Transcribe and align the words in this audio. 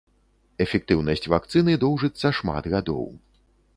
Эфектыўнасць 0.65 1.29
вакцыны 1.33 1.77
доўжыцца 1.83 2.27
шмат 2.39 2.63
гадоў. 2.77 3.05